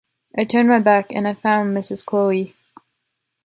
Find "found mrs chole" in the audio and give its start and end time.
1.35-2.55